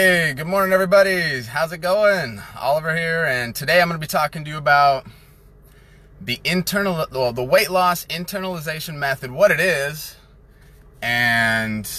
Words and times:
Hey, 0.00 0.32
good 0.32 0.46
morning, 0.46 0.72
everybody. 0.72 1.42
How's 1.42 1.72
it 1.72 1.78
going? 1.78 2.40
Oliver 2.56 2.96
here, 2.96 3.24
and 3.24 3.52
today 3.52 3.82
I'm 3.82 3.88
going 3.88 4.00
to 4.00 4.06
be 4.06 4.08
talking 4.08 4.44
to 4.44 4.48
you 4.48 4.56
about 4.56 5.08
the 6.20 6.38
internal, 6.44 7.04
well, 7.10 7.32
the 7.32 7.42
weight 7.42 7.68
loss 7.68 8.06
internalization 8.06 8.94
method, 8.94 9.32
what 9.32 9.50
it 9.50 9.58
is, 9.58 10.14
and 11.02 11.90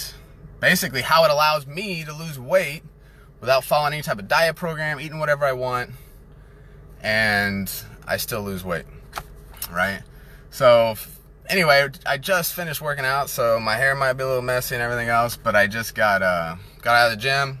basically 0.60 1.02
how 1.02 1.24
it 1.24 1.30
allows 1.30 1.66
me 1.66 2.02
to 2.06 2.14
lose 2.14 2.38
weight 2.38 2.84
without 3.38 3.64
following 3.64 3.92
any 3.92 4.02
type 4.02 4.18
of 4.18 4.26
diet 4.28 4.56
program, 4.56 4.98
eating 4.98 5.18
whatever 5.18 5.44
I 5.44 5.52
want, 5.52 5.90
and 7.02 7.70
I 8.06 8.16
still 8.16 8.40
lose 8.40 8.64
weight, 8.64 8.86
right? 9.70 10.00
So, 10.48 10.94
anyway, 11.50 11.86
I 12.06 12.16
just 12.16 12.54
finished 12.54 12.80
working 12.80 13.04
out, 13.04 13.28
so 13.28 13.60
my 13.60 13.76
hair 13.76 13.94
might 13.94 14.14
be 14.14 14.22
a 14.22 14.26
little 14.26 14.40
messy 14.40 14.74
and 14.74 14.80
everything 14.80 15.10
else, 15.10 15.36
but 15.36 15.54
I 15.54 15.66
just 15.66 15.94
got 15.94 16.22
uh, 16.22 16.56
got 16.80 16.96
out 16.96 17.12
of 17.12 17.18
the 17.18 17.22
gym, 17.22 17.58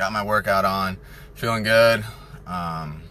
got 0.00 0.12
my 0.14 0.24
workout 0.24 0.64
on, 0.64 0.96
feeling 1.34 1.62
good. 1.62 2.02
Um, 2.46 3.02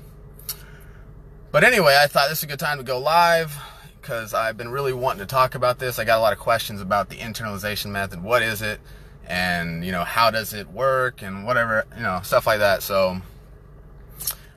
but 1.51 1.63
anyway, 1.63 1.95
I 2.01 2.07
thought 2.07 2.29
this 2.29 2.39
is 2.39 2.45
a 2.45 2.47
good 2.47 2.57
time 2.57 2.79
to 2.79 2.83
go 2.83 2.97
live 2.97 3.55
because 4.01 4.33
I've 4.33 4.57
been 4.57 4.69
really 4.69 4.91
wanting 4.91 5.19
to 5.19 5.27
talk 5.27 5.53
about 5.53 5.77
this. 5.77 5.99
I 5.99 6.03
got 6.03 6.17
a 6.17 6.21
lot 6.21 6.33
of 6.33 6.39
questions 6.39 6.81
about 6.81 7.09
the 7.09 7.17
internalization 7.17 7.91
method. 7.91 8.23
What 8.23 8.41
is 8.41 8.63
it? 8.63 8.79
And, 9.27 9.85
you 9.85 9.91
know, 9.91 10.03
how 10.03 10.31
does 10.31 10.51
it 10.51 10.67
work? 10.71 11.21
And 11.21 11.45
whatever, 11.45 11.85
you 11.95 12.01
know, 12.01 12.21
stuff 12.23 12.47
like 12.47 12.57
that. 12.57 12.81
So, 12.81 13.21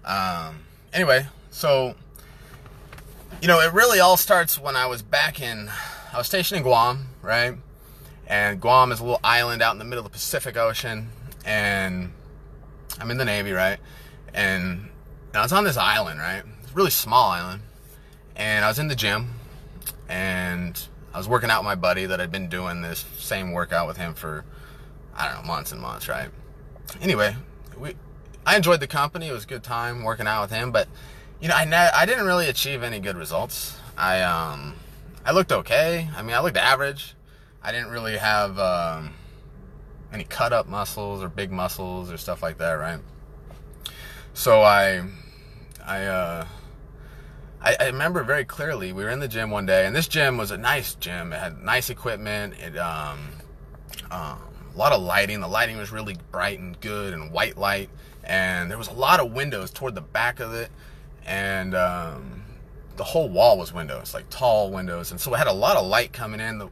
um, 0.07 0.61
anyway, 0.95 1.27
so, 1.51 1.95
you 3.43 3.49
know, 3.49 3.61
it 3.61 3.75
really 3.75 4.01
all 4.01 4.17
starts 4.17 4.59
when 4.59 4.75
I 4.75 4.87
was 4.87 5.03
back 5.03 5.39
in, 5.39 5.71
I 6.15 6.17
was 6.17 6.29
stationed 6.29 6.57
in 6.57 6.63
Guam, 6.63 7.09
right? 7.21 7.57
And 8.27 8.59
Guam 8.59 8.91
is 8.91 9.01
a 9.01 9.05
little 9.05 9.21
island 9.23 9.61
out 9.61 9.73
in 9.73 9.79
the 9.79 9.85
middle 9.85 10.03
of 10.03 10.11
the 10.11 10.15
Pacific 10.15 10.57
Ocean. 10.57 11.11
And 11.45 12.13
I'm 13.01 13.10
in 13.10 13.16
the 13.18 13.24
Navy, 13.24 13.52
right? 13.52 13.79
And, 14.35 14.88
I 15.35 15.40
was 15.40 15.52
on 15.52 15.65
this 15.65 15.79
island, 15.79 16.21
right? 16.21 16.43
It's 16.62 16.76
really 16.76 16.90
small 16.90 17.30
island. 17.30 17.62
And 18.37 18.65
I 18.65 18.68
was 18.68 18.79
in 18.79 18.88
the 18.88 18.95
gym 18.95 19.30
and 20.09 20.79
I 21.15 21.18
was 21.18 21.26
working 21.26 21.51
out 21.51 21.60
with 21.60 21.66
my 21.66 21.74
buddy 21.74 22.04
that 22.07 22.21
I'd 22.21 22.30
been 22.30 22.49
doing 22.49 22.82
this 22.82 23.07
same 23.16 23.52
workout 23.52 23.87
with 23.87 23.96
him 23.96 24.15
for, 24.15 24.45
I 25.16 25.29
don't 25.29 25.43
know, 25.43 25.49
months 25.49 25.73
and 25.73 25.80
months, 25.80 26.09
right? 26.09 26.29
Anyway, 27.01 27.34
we, 27.79 27.95
I 28.45 28.57
enjoyed 28.57 28.80
the 28.80 28.87
company. 28.87 29.29
It 29.29 29.32
was 29.32 29.45
a 29.45 29.46
good 29.46 29.62
time 29.62 30.02
working 30.02 30.27
out 30.27 30.43
with 30.43 30.51
him, 30.51 30.71
but 30.71 30.88
you 31.40 31.49
know, 31.49 31.54
I, 31.54 31.65
ne- 31.65 31.77
I 31.77 32.04
didn't 32.04 32.27
really 32.27 32.49
achieve 32.49 32.82
any 32.82 33.01
good 33.01 33.16
results. 33.16 33.77
I, 33.96 34.21
um, 34.23 34.74
I 35.24 35.32
looked 35.32 35.52
okay. 35.52 36.10
I 36.16 36.23
mean, 36.23 36.34
I 36.34 36.40
looked 36.40 36.56
average. 36.56 37.15
I 37.62 37.73
didn't 37.73 37.90
really 37.90 38.16
have, 38.18 38.59
um, 38.59 39.15
any 40.13 40.24
cut 40.24 40.52
up 40.52 40.68
muscles 40.68 41.23
or 41.23 41.29
big 41.29 41.51
muscles 41.51 42.13
or 42.13 42.16
stuff 42.16 42.43
like 42.43 42.59
that, 42.59 42.73
right? 42.73 43.01
So 44.35 44.63
I, 44.63 45.02
I, 45.85 46.05
uh, 46.05 46.46
I, 47.60 47.77
I, 47.79 47.87
remember 47.87 48.23
very 48.23 48.45
clearly 48.45 48.93
we 48.93 49.05
were 49.05 49.10
in 49.10 49.21
the 49.21 49.29
gym 49.29 49.51
one 49.51 49.66
day, 49.66 49.87
and 49.87 49.95
this 49.95 50.09
gym 50.09 50.37
was 50.37 50.51
a 50.51 50.57
nice 50.57 50.95
gym. 50.95 51.33
It 51.33 51.38
had 51.38 51.63
nice 51.63 51.90
equipment. 51.90 52.55
It 52.59 52.77
um, 52.77 53.18
um, 54.10 54.38
a 54.74 54.79
lot 54.79 54.93
of 54.93 55.02
lighting. 55.02 55.40
The 55.40 55.49
lighting 55.49 55.77
was 55.77 55.93
really 55.93 56.16
bright 56.30 56.59
and 56.59 56.80
good 56.80 57.13
and 57.13 57.30
white 57.30 57.59
light, 57.59 57.90
and 58.24 58.71
there 58.71 58.79
was 58.79 58.88
a 58.88 58.95
lot 58.95 59.21
of 59.21 59.33
windows 59.33 59.71
toward 59.71 59.95
the 59.95 60.01
back 60.01 60.40
of 60.40 60.55
it, 60.55 60.71
and 61.27 61.74
um, 61.74 62.43
the 62.96 63.05
whole 63.05 63.29
wall 63.29 63.59
was 63.59 63.73
windows, 63.73 64.15
like 64.15 64.28
tall 64.31 64.71
windows, 64.71 65.10
and 65.10 65.21
so 65.21 65.34
it 65.34 65.38
had 65.38 65.47
a 65.47 65.53
lot 65.53 65.77
of 65.77 65.87
light 65.87 66.12
coming 66.12 66.41
in. 66.41 66.59
The, 66.59 66.69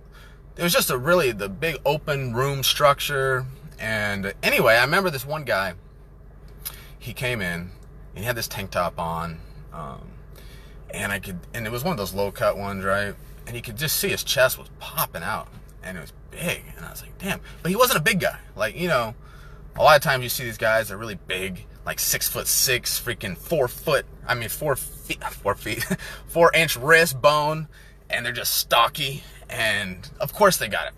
it 0.56 0.62
was 0.62 0.72
just 0.72 0.90
a 0.90 0.98
really 0.98 1.32
the 1.32 1.48
big 1.48 1.76
open 1.84 2.34
room 2.34 2.62
structure. 2.62 3.46
And 3.78 4.34
anyway, 4.42 4.74
I 4.74 4.84
remember 4.84 5.10
this 5.10 5.26
one 5.26 5.44
guy. 5.44 5.74
He 6.98 7.12
came 7.12 7.40
in 7.40 7.70
and 8.14 8.18
he 8.18 8.24
had 8.24 8.36
this 8.36 8.48
tank 8.48 8.70
top 8.70 8.98
on. 8.98 9.38
Um, 9.72 10.10
and 10.92 11.12
I 11.12 11.18
could, 11.18 11.38
and 11.54 11.66
it 11.66 11.72
was 11.72 11.84
one 11.84 11.92
of 11.92 11.98
those 11.98 12.14
low 12.14 12.30
cut 12.32 12.56
ones, 12.56 12.84
right? 12.84 13.14
And 13.46 13.56
you 13.56 13.62
could 13.62 13.76
just 13.76 13.96
see 13.96 14.08
his 14.08 14.24
chest 14.24 14.58
was 14.58 14.68
popping 14.78 15.22
out, 15.22 15.48
and 15.82 15.96
it 15.96 16.00
was 16.00 16.12
big. 16.30 16.62
And 16.76 16.84
I 16.84 16.90
was 16.90 17.02
like, 17.02 17.16
damn. 17.18 17.40
But 17.62 17.70
he 17.70 17.76
wasn't 17.76 17.98
a 17.98 18.02
big 18.02 18.20
guy. 18.20 18.38
Like 18.56 18.76
you 18.76 18.88
know, 18.88 19.14
a 19.76 19.82
lot 19.82 19.96
of 19.96 20.02
times 20.02 20.22
you 20.22 20.28
see 20.28 20.44
these 20.44 20.58
guys 20.58 20.88
that 20.88 20.94
are 20.94 20.98
really 20.98 21.18
big, 21.26 21.66
like 21.84 21.98
six 21.98 22.28
foot 22.28 22.46
six, 22.46 23.00
freaking 23.00 23.36
four 23.36 23.68
foot. 23.68 24.06
I 24.26 24.34
mean, 24.34 24.48
four 24.48 24.76
feet, 24.76 25.22
four 25.30 25.54
feet, 25.54 25.84
four 26.26 26.50
inch 26.54 26.76
wrist 26.76 27.20
bone, 27.20 27.68
and 28.10 28.24
they're 28.24 28.32
just 28.32 28.56
stocky. 28.56 29.22
And 29.48 30.08
of 30.20 30.32
course 30.32 30.56
they 30.56 30.68
got 30.68 30.92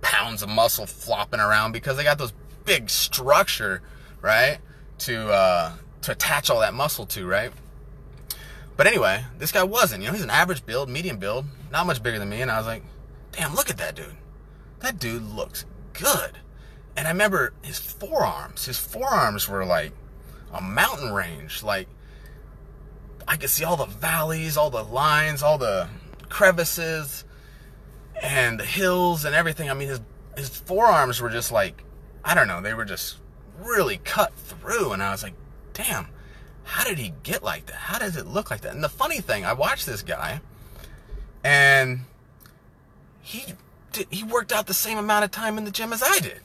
pounds 0.00 0.42
of 0.42 0.48
muscle 0.48 0.86
flopping 0.86 1.40
around 1.40 1.72
because 1.72 1.96
they 1.96 2.04
got 2.04 2.18
those 2.18 2.32
big 2.64 2.90
structure, 2.90 3.82
right? 4.20 4.58
To 5.00 5.28
uh, 5.30 5.72
to 6.02 6.12
attach 6.12 6.50
all 6.50 6.60
that 6.60 6.74
muscle 6.74 7.06
to, 7.06 7.26
right? 7.26 7.52
But 8.76 8.86
anyway, 8.86 9.24
this 9.38 9.50
guy 9.50 9.64
wasn't. 9.64 10.02
You 10.02 10.08
know, 10.08 10.14
he's 10.14 10.22
an 10.22 10.30
average 10.30 10.64
build, 10.64 10.88
medium 10.88 11.18
build, 11.18 11.46
not 11.72 11.86
much 11.86 12.02
bigger 12.02 12.18
than 12.18 12.28
me. 12.28 12.42
And 12.42 12.50
I 12.50 12.58
was 12.58 12.66
like, 12.66 12.84
damn, 13.32 13.54
look 13.54 13.70
at 13.70 13.78
that 13.78 13.96
dude. 13.96 14.16
That 14.80 15.00
dude 15.00 15.22
looks 15.22 15.64
good. 15.94 16.38
And 16.96 17.06
I 17.06 17.10
remember 17.10 17.52
his 17.62 17.78
forearms. 17.78 18.66
His 18.66 18.78
forearms 18.78 19.48
were 19.48 19.64
like 19.64 19.92
a 20.52 20.60
mountain 20.62 21.12
range. 21.12 21.62
Like, 21.64 21.88
I 23.26 23.36
could 23.36 23.50
see 23.50 23.64
all 23.64 23.76
the 23.76 23.86
valleys, 23.86 24.56
all 24.56 24.70
the 24.70 24.84
lines, 24.84 25.42
all 25.42 25.58
the 25.58 25.88
crevices, 26.28 27.24
and 28.22 28.58
the 28.58 28.64
hills 28.64 29.24
and 29.24 29.34
everything. 29.34 29.70
I 29.70 29.74
mean, 29.74 29.88
his, 29.88 30.00
his 30.36 30.48
forearms 30.48 31.20
were 31.20 31.30
just 31.30 31.52
like, 31.52 31.82
I 32.24 32.34
don't 32.34 32.48
know, 32.48 32.60
they 32.60 32.74
were 32.74 32.84
just 32.84 33.18
really 33.60 33.98
cut 33.98 34.34
through. 34.34 34.92
And 34.92 35.02
I 35.02 35.10
was 35.10 35.22
like, 35.22 35.34
damn 35.72 36.08
how 36.68 36.84
did 36.84 36.98
he 36.98 37.14
get 37.22 37.42
like 37.42 37.64
that? 37.66 37.76
How 37.76 37.98
does 37.98 38.16
it 38.18 38.26
look 38.26 38.50
like 38.50 38.60
that? 38.60 38.74
And 38.74 38.84
the 38.84 38.90
funny 38.90 39.20
thing, 39.20 39.46
I 39.46 39.54
watched 39.54 39.86
this 39.86 40.02
guy, 40.02 40.42
and 41.42 42.00
he 43.22 43.54
did, 43.92 44.06
he 44.10 44.22
worked 44.22 44.52
out 44.52 44.66
the 44.66 44.74
same 44.74 44.98
amount 44.98 45.24
of 45.24 45.30
time 45.30 45.56
in 45.56 45.64
the 45.64 45.70
gym 45.70 45.94
as 45.94 46.02
I 46.02 46.18
did. 46.18 46.40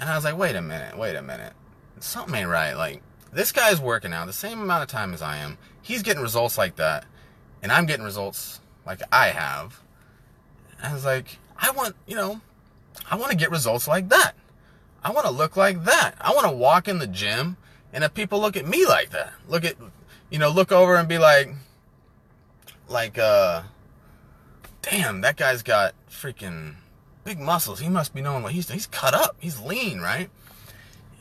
And 0.00 0.10
I 0.10 0.16
was 0.16 0.24
like, 0.24 0.36
wait 0.36 0.56
a 0.56 0.62
minute, 0.62 0.98
wait 0.98 1.14
a 1.14 1.22
minute, 1.22 1.52
something 2.00 2.34
ain't 2.34 2.48
right. 2.48 2.74
Like 2.74 3.02
this 3.32 3.52
guy's 3.52 3.80
working 3.80 4.12
out 4.12 4.26
the 4.26 4.32
same 4.32 4.60
amount 4.60 4.82
of 4.82 4.88
time 4.88 5.14
as 5.14 5.22
I 5.22 5.36
am. 5.36 5.58
He's 5.80 6.02
getting 6.02 6.20
results 6.20 6.58
like 6.58 6.74
that, 6.76 7.06
and 7.62 7.70
I'm 7.70 7.86
getting 7.86 8.04
results 8.04 8.60
like 8.86 9.00
I 9.12 9.28
have. 9.28 9.80
I 10.82 10.92
was 10.92 11.04
like, 11.04 11.38
I 11.56 11.70
want, 11.70 11.94
you 12.06 12.16
know, 12.16 12.40
I 13.10 13.16
want 13.16 13.30
to 13.30 13.36
get 13.36 13.50
results 13.50 13.88
like 13.88 14.08
that. 14.10 14.32
I 15.02 15.10
want 15.10 15.26
to 15.26 15.32
look 15.32 15.56
like 15.56 15.84
that. 15.84 16.14
I 16.20 16.32
want 16.32 16.46
to 16.46 16.56
walk 16.56 16.88
in 16.88 16.98
the 16.98 17.06
gym 17.06 17.56
and 17.94 18.02
if 18.02 18.12
people 18.12 18.40
look 18.40 18.56
at 18.56 18.66
me 18.66 18.84
like 18.86 19.10
that, 19.10 19.32
look 19.48 19.64
at, 19.64 19.76
you 20.28 20.38
know, 20.38 20.50
look 20.50 20.72
over 20.72 20.96
and 20.96 21.08
be 21.08 21.18
like, 21.18 21.54
like, 22.88 23.16
uh, 23.18 23.62
damn, 24.82 25.20
that 25.20 25.36
guy's 25.36 25.62
got 25.62 25.94
freaking 26.10 26.74
big 27.22 27.38
muscles. 27.38 27.78
He 27.78 27.88
must 27.88 28.12
be 28.12 28.20
knowing 28.20 28.42
what 28.42 28.52
he's, 28.52 28.68
he's 28.68 28.86
cut 28.86 29.14
up. 29.14 29.36
He's 29.38 29.60
lean, 29.60 30.00
right? 30.00 30.28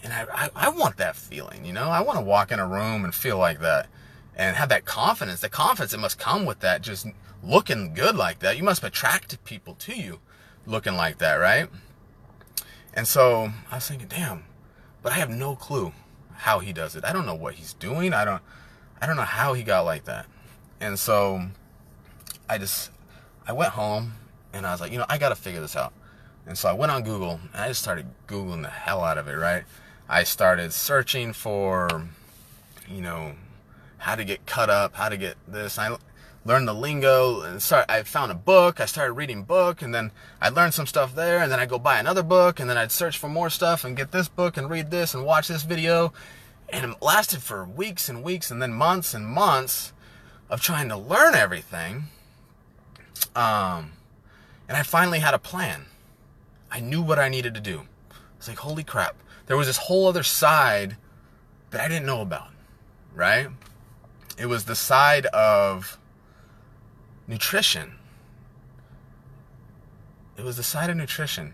And 0.04 0.12
I, 0.12 0.26
I, 0.34 0.50
I 0.56 0.70
want 0.70 0.98
that 0.98 1.16
feeling, 1.16 1.64
you 1.64 1.74
know, 1.74 1.90
I 1.90 2.02
want 2.02 2.18
to 2.18 2.26
walk 2.26 2.52
in 2.52 2.60
a 2.60 2.68
room 2.68 3.06
and 3.06 3.14
feel 3.14 3.38
like 3.38 3.60
that 3.60 3.88
and 4.36 4.56
have 4.56 4.70
that 4.70 4.86
confidence. 4.86 5.42
The 5.42 5.50
confidence 5.50 5.92
that 5.92 6.00
must 6.00 6.20
come 6.20 6.46
with 6.46 6.60
that, 6.62 6.82
just 6.82 7.08
looking 7.44 7.94
good 7.94 8.16
like 8.16 8.40
that. 8.40 8.58
You 8.58 8.64
must 8.64 8.84
attract 8.84 9.44
people 9.44 9.76
to 9.76 9.94
you 9.94 10.20
looking 10.66 10.96
like 10.96 11.18
that, 11.20 11.36
right? 11.36 11.70
And 12.94 13.08
so 13.08 13.52
I 13.72 13.76
was 13.76 13.88
thinking, 13.88 14.08
damn, 14.08 14.46
but 15.02 15.12
I 15.12 15.16
have 15.16 15.30
no 15.30 15.56
clue 15.56 15.94
how 16.36 16.60
he 16.60 16.74
does 16.74 16.96
it. 16.96 17.06
I 17.06 17.14
don't 17.14 17.26
know 17.26 17.36
what 17.36 17.56
he's 17.56 17.74
doing. 17.74 18.14
I 18.14 18.26
don't 18.26 18.42
I 19.02 19.06
don't 19.06 19.16
know 19.16 19.24
how 19.24 19.54
he 19.54 19.64
got 19.64 19.82
like 19.82 20.06
that. 20.06 20.26
And 20.80 20.98
so 20.98 21.48
I 22.50 22.58
just 22.58 22.92
I 23.48 23.54
went 23.54 23.72
home 23.72 24.14
and 24.54 24.66
I 24.66 24.72
was 24.72 24.82
like, 24.82 24.92
you 24.92 24.98
know, 24.98 25.06
I 25.10 25.18
got 25.18 25.30
to 25.30 25.36
figure 25.36 25.62
this 25.62 25.76
out. 25.76 25.94
And 26.46 26.58
so 26.58 26.70
I 26.70 26.74
went 26.74 26.92
on 26.92 27.04
Google 27.04 27.40
and 27.54 27.62
I 27.62 27.68
just 27.68 27.82
started 27.82 28.06
googling 28.28 28.62
the 28.62 28.70
hell 28.70 29.04
out 29.04 29.18
of 29.18 29.28
it, 29.28 29.34
right? 29.34 29.64
I 30.08 30.24
started 30.24 30.74
searching 30.74 31.34
for 31.34 32.08
you 32.90 33.02
know 33.02 33.34
how 34.04 34.16
to 34.16 34.26
get 34.26 34.46
cut 34.46 34.70
up, 34.70 34.96
how 34.96 35.08
to 35.08 35.16
get 35.16 35.38
this. 35.48 35.80
I 35.80 35.96
learned 36.44 36.68
the 36.68 36.74
lingo 36.74 37.40
and 37.40 37.64
start 37.64 37.86
I 37.88 38.04
found 38.04 38.34
a 38.34 38.36
book, 38.36 38.82
I 38.82 38.86
started 38.86 39.14
reading 39.14 39.44
book 39.44 39.82
and 39.82 39.96
then 39.96 40.12
I 40.42 40.50
learned 40.50 40.74
some 40.74 40.86
stuff 40.86 41.16
there 41.16 41.40
and 41.40 41.50
then 41.50 41.62
I 41.62 41.66
go 41.66 41.80
buy 41.80 42.00
another 42.00 42.22
book 42.22 42.60
and 42.60 42.70
then 42.70 42.78
I'd 42.78 42.92
search 42.92 43.18
for 43.18 43.30
more 43.30 43.50
stuff 43.50 43.86
and 43.86 43.96
get 43.96 44.12
this 44.12 44.28
book 44.28 44.58
and 44.58 44.70
read 44.70 44.92
this 44.92 45.14
and 45.14 45.24
watch 45.24 45.48
this 45.48 45.64
video 45.64 46.12
and 46.68 46.92
it 46.92 47.02
lasted 47.02 47.42
for 47.42 47.64
weeks 47.64 48.10
and 48.10 48.24
weeks 48.24 48.52
and 48.52 48.62
then 48.62 48.74
months 48.74 49.14
and 49.14 49.26
months 49.26 49.94
of 50.50 50.60
trying 50.60 50.90
to 50.90 50.98
learn 50.98 51.34
everything. 51.34 52.08
Um 53.38 53.94
and 54.68 54.76
I 54.76 54.84
finally 54.84 55.20
had 55.20 55.34
a 55.34 55.40
plan. 55.40 55.86
I 56.70 56.82
knew 56.82 57.02
what 57.02 57.20
I 57.20 57.30
needed 57.30 57.54
to 57.54 57.62
do. 57.62 57.84
It's 58.38 58.50
like 58.50 58.58
holy 58.58 58.84
crap. 58.84 59.16
There 59.46 59.56
was 59.56 59.68
this 59.68 59.78
whole 59.78 60.08
other 60.08 60.24
side 60.24 60.98
that 61.72 61.80
I 61.80 61.88
didn't 61.88 62.06
know 62.06 62.20
about, 62.20 62.50
right? 63.16 63.48
It 64.38 64.48
was 64.48 64.66
the 64.66 64.76
side 64.76 65.26
of 65.28 65.98
nutrition. 67.28 67.94
It 70.38 70.44
was 70.44 70.58
the 70.58 70.64
side 70.64 70.90
of 70.90 70.98
nutrition 70.98 71.54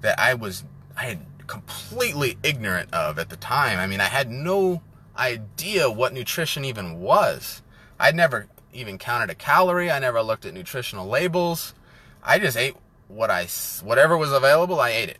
that 0.00 0.18
I 0.18 0.34
was 0.34 0.64
I 0.96 1.04
had 1.04 1.26
completely 1.46 2.38
ignorant 2.42 2.92
of 2.94 3.18
at 3.18 3.28
the 3.28 3.36
time. 3.36 3.78
I 3.78 3.86
mean, 3.86 4.00
I 4.00 4.04
had 4.04 4.30
no 4.30 4.82
idea 5.16 5.90
what 5.90 6.12
nutrition 6.12 6.64
even 6.64 7.00
was. 7.00 7.62
I'd 7.98 8.14
never 8.14 8.46
even 8.72 8.98
counted 8.98 9.30
a 9.30 9.34
calorie. 9.34 9.90
I 9.90 9.98
never 9.98 10.22
looked 10.22 10.46
at 10.46 10.54
nutritional 10.54 11.08
labels. 11.08 11.74
I 12.22 12.38
just 12.38 12.56
ate 12.56 12.76
what 13.08 13.30
I 13.30 13.46
whatever 13.82 14.16
was 14.16 14.32
available, 14.32 14.80
I 14.80 14.90
ate 14.90 15.08
it. 15.08 15.18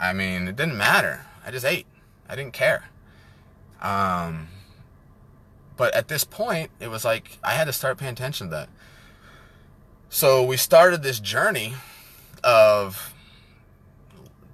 I 0.00 0.12
mean, 0.12 0.48
it 0.48 0.56
didn't 0.56 0.76
matter. 0.76 1.26
I 1.44 1.50
just 1.50 1.64
ate. 1.64 1.86
I 2.28 2.36
didn't 2.36 2.52
care. 2.52 2.84
Um, 3.80 4.48
but 5.76 5.94
at 5.94 6.08
this 6.08 6.24
point, 6.24 6.70
it 6.80 6.88
was 6.88 7.04
like 7.04 7.38
I 7.44 7.52
had 7.52 7.64
to 7.64 7.72
start 7.72 7.98
paying 7.98 8.12
attention 8.12 8.48
to 8.48 8.50
that. 8.56 8.68
So 10.08 10.42
we 10.42 10.56
started 10.56 11.02
this 11.02 11.20
journey 11.20 11.74
of 12.42 13.12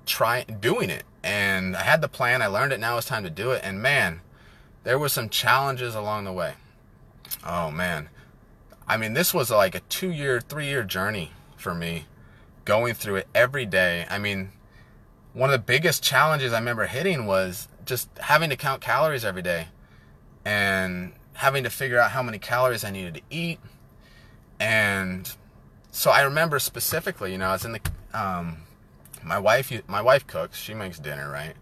trying 0.07 0.59
doing 0.61 0.91
it, 0.91 1.05
and 1.23 1.77
I 1.77 1.83
had 1.83 2.01
the 2.01 2.09
plan. 2.09 2.43
I 2.43 2.47
learned 2.47 2.73
it. 2.73 2.81
Now 2.81 2.99
it's 2.99 3.07
time 3.07 3.25
to 3.25 3.31
do 3.31 3.53
it. 3.53 3.61
And 3.63 3.81
man, 3.81 4.21
there 4.85 4.99
were 4.99 5.09
some 5.09 5.29
challenges 5.29 5.95
along 5.95 6.25
the 6.25 6.33
way. 6.33 6.55
Oh 7.47 7.71
man, 7.71 8.09
I 8.89 8.97
mean, 8.97 9.15
this 9.15 9.33
was 9.33 9.51
like 9.51 9.75
a 9.75 9.81
two-year, 9.81 10.41
three-year 10.41 10.83
journey 10.85 11.33
for 11.57 11.75
me, 11.75 12.07
going 12.65 12.95
through 12.95 13.17
it 13.17 13.29
every 13.35 13.67
day. 13.67 14.07
I 14.11 14.19
mean, 14.19 14.53
one 15.33 15.51
of 15.51 15.53
the 15.53 15.65
biggest 15.65 16.03
challenges 16.03 16.53
I 16.53 16.59
remember 16.59 16.87
hitting 16.87 17.27
was 17.27 17.69
just 17.85 18.09
having 18.19 18.51
to 18.51 18.57
count 18.57 18.81
calories 18.81 19.25
every 19.25 19.43
day 19.43 19.69
and 20.45 21.13
having 21.35 21.65
to 21.65 21.71
figure 21.71 21.99
out 21.99 22.11
how 22.11 22.23
many 22.23 22.39
calories 22.39 22.85
I 22.85 22.91
needed 22.91 23.15
to 23.15 23.21
eat. 23.31 23.61
And 24.61 25.31
so 25.91 26.11
I 26.11 26.23
remember 26.23 26.59
specifically, 26.59 27.33
you 27.33 27.39
know, 27.39 27.49
I 27.49 27.53
was 27.53 27.65
in 27.65 27.73
the, 27.73 27.81
um, 28.15 28.59
my 29.23 29.39
wife, 29.39 29.73
my 29.89 30.03
wife 30.03 30.27
cooks, 30.27 30.59
she 30.59 30.75
makes 30.75 30.99
dinner, 30.99 31.31
right? 31.31 31.55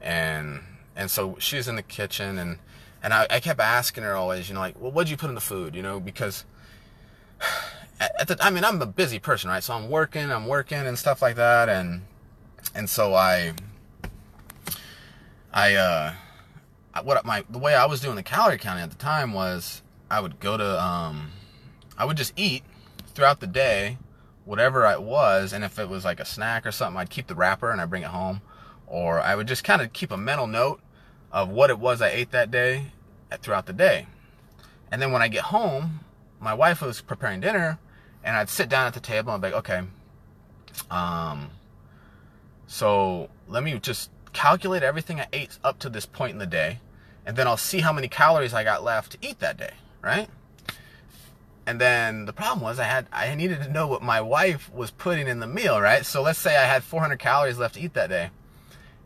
And, 0.00 0.60
and 0.96 1.10
so 1.10 1.36
she 1.38 1.56
was 1.56 1.68
in 1.68 1.76
the 1.76 1.82
kitchen 1.82 2.38
and, 2.38 2.58
and 3.02 3.14
I, 3.14 3.26
I 3.30 3.40
kept 3.40 3.60
asking 3.60 4.04
her 4.04 4.14
always, 4.14 4.48
you 4.48 4.54
know, 4.54 4.60
like, 4.60 4.80
well, 4.80 4.90
what'd 4.90 5.10
you 5.10 5.16
put 5.16 5.28
in 5.28 5.34
the 5.34 5.40
food? 5.40 5.74
You 5.74 5.82
know, 5.82 6.00
because 6.00 6.44
at, 8.00 8.28
the, 8.28 8.36
I 8.40 8.50
mean, 8.50 8.64
I'm 8.64 8.80
a 8.82 8.86
busy 8.86 9.18
person, 9.18 9.50
right? 9.50 9.62
So 9.62 9.74
I'm 9.74 9.88
working, 9.88 10.30
I'm 10.30 10.46
working 10.46 10.78
and 10.78 10.98
stuff 10.98 11.22
like 11.22 11.36
that. 11.36 11.68
And, 11.68 12.02
and 12.74 12.90
so 12.90 13.14
I, 13.14 13.52
I, 15.52 15.74
uh, 15.74 16.12
what 17.04 17.24
my 17.24 17.44
the 17.48 17.58
way 17.58 17.74
I 17.74 17.86
was 17.86 18.00
doing 18.00 18.16
the 18.16 18.22
calorie 18.22 18.58
counting 18.58 18.84
at 18.84 18.90
the 18.90 18.96
time 18.96 19.32
was 19.32 19.82
I 20.10 20.20
would 20.20 20.40
go 20.40 20.56
to 20.56 20.82
um 20.82 21.32
I 21.96 22.04
would 22.04 22.16
just 22.16 22.32
eat 22.36 22.62
throughout 23.14 23.40
the 23.40 23.46
day 23.46 23.98
whatever 24.44 24.86
it 24.90 25.02
was 25.02 25.52
and 25.52 25.64
if 25.64 25.78
it 25.78 25.88
was 25.88 26.04
like 26.04 26.20
a 26.20 26.24
snack 26.24 26.66
or 26.66 26.72
something 26.72 26.98
I'd 26.98 27.10
keep 27.10 27.26
the 27.26 27.34
wrapper 27.34 27.70
and 27.70 27.80
I'd 27.80 27.90
bring 27.90 28.02
it 28.02 28.08
home 28.08 28.40
or 28.86 29.20
I 29.20 29.34
would 29.34 29.46
just 29.46 29.64
kind 29.64 29.82
of 29.82 29.92
keep 29.92 30.10
a 30.10 30.16
mental 30.16 30.46
note 30.46 30.80
of 31.30 31.48
what 31.50 31.70
it 31.70 31.78
was 31.78 32.00
I 32.00 32.08
ate 32.08 32.30
that 32.30 32.50
day 32.50 32.86
throughout 33.42 33.66
the 33.66 33.72
day. 33.72 34.06
And 34.90 35.02
then 35.02 35.12
when 35.12 35.20
I 35.20 35.28
get 35.28 35.44
home, 35.44 36.00
my 36.40 36.54
wife 36.54 36.80
was 36.80 37.00
preparing 37.00 37.40
dinner 37.40 37.78
and 38.24 38.36
I'd 38.36 38.48
sit 38.48 38.68
down 38.68 38.86
at 38.86 38.94
the 38.94 39.00
table 39.00 39.32
and 39.32 39.42
be 39.42 39.48
like, 39.50 39.58
okay, 39.58 39.82
um, 40.90 41.50
so 42.66 43.28
let 43.46 43.62
me 43.62 43.78
just 43.78 44.10
calculate 44.32 44.82
everything 44.82 45.20
I 45.20 45.26
ate 45.32 45.58
up 45.62 45.78
to 45.80 45.90
this 45.90 46.06
point 46.06 46.32
in 46.32 46.38
the 46.38 46.46
day 46.46 46.80
and 47.28 47.36
then 47.36 47.46
I'll 47.46 47.58
see 47.58 47.80
how 47.80 47.92
many 47.92 48.08
calories 48.08 48.54
I 48.54 48.64
got 48.64 48.82
left 48.82 49.12
to 49.12 49.18
eat 49.20 49.38
that 49.40 49.58
day, 49.58 49.74
right? 50.00 50.30
And 51.66 51.78
then 51.78 52.24
the 52.24 52.32
problem 52.32 52.62
was 52.62 52.78
I 52.78 52.84
had 52.84 53.06
I 53.12 53.34
needed 53.34 53.62
to 53.62 53.70
know 53.70 53.86
what 53.86 54.00
my 54.00 54.22
wife 54.22 54.72
was 54.72 54.90
putting 54.90 55.28
in 55.28 55.38
the 55.38 55.46
meal, 55.46 55.78
right? 55.78 56.06
So 56.06 56.22
let's 56.22 56.38
say 56.38 56.56
I 56.56 56.64
had 56.64 56.82
400 56.82 57.18
calories 57.18 57.58
left 57.58 57.74
to 57.74 57.82
eat 57.82 57.92
that 57.92 58.08
day. 58.08 58.30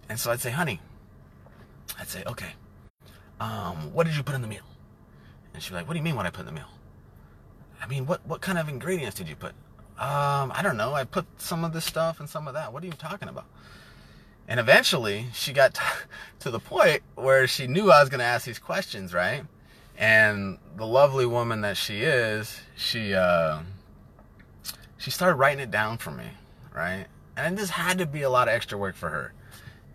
And 0.08 0.20
so 0.20 0.30
I'd 0.30 0.40
say, 0.40 0.52
"Honey, 0.52 0.80
I'd 1.98 2.08
say, 2.08 2.22
"Okay. 2.24 2.52
Um, 3.40 3.92
what 3.92 4.06
did 4.06 4.14
you 4.14 4.22
put 4.22 4.36
in 4.36 4.42
the 4.42 4.46
meal?" 4.46 4.68
And 5.52 5.60
she'd 5.60 5.70
be 5.70 5.74
like, 5.74 5.88
"What 5.88 5.94
do 5.94 5.98
you 5.98 6.04
mean 6.04 6.14
what 6.14 6.24
I 6.24 6.30
put 6.30 6.42
in 6.42 6.46
the 6.46 6.52
meal?" 6.52 6.70
I 7.82 7.88
mean, 7.88 8.06
what 8.06 8.24
what 8.24 8.40
kind 8.40 8.56
of 8.56 8.68
ingredients 8.68 9.16
did 9.16 9.28
you 9.28 9.34
put? 9.34 9.54
Um, 9.98 10.52
I 10.54 10.60
don't 10.62 10.76
know. 10.76 10.94
I 10.94 11.02
put 11.02 11.26
some 11.38 11.64
of 11.64 11.72
this 11.72 11.84
stuff 11.84 12.20
and 12.20 12.28
some 12.28 12.46
of 12.46 12.54
that. 12.54 12.72
What 12.72 12.84
are 12.84 12.86
you 12.86 12.92
talking 12.92 13.28
about? 13.28 13.46
And 14.52 14.60
eventually, 14.60 15.28
she 15.32 15.54
got 15.54 15.80
to 16.40 16.50
the 16.50 16.60
point 16.60 17.00
where 17.14 17.46
she 17.46 17.66
knew 17.66 17.90
I 17.90 18.00
was 18.00 18.10
going 18.10 18.18
to 18.18 18.26
ask 18.26 18.44
these 18.44 18.58
questions, 18.58 19.14
right? 19.14 19.44
And 19.96 20.58
the 20.76 20.86
lovely 20.86 21.24
woman 21.24 21.62
that 21.62 21.78
she 21.78 22.02
is, 22.02 22.60
she 22.76 23.14
uh, 23.14 23.60
she 24.98 25.10
started 25.10 25.36
writing 25.36 25.60
it 25.60 25.70
down 25.70 25.96
for 25.96 26.10
me, 26.10 26.26
right? 26.74 27.06
And 27.34 27.56
this 27.56 27.70
had 27.70 27.96
to 27.96 28.04
be 28.04 28.20
a 28.20 28.28
lot 28.28 28.46
of 28.46 28.52
extra 28.52 28.76
work 28.76 28.94
for 28.94 29.08
her. 29.08 29.32